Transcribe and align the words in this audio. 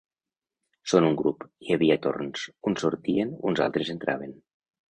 Són 0.93 1.05
un 1.09 1.17
grup, 1.19 1.45
hi 1.67 1.77
havia 1.77 1.99
torns; 2.07 2.47
uns 2.73 2.87
sortien, 2.87 3.37
uns 3.51 3.63
altres 3.67 3.93
entraven. 3.97 4.39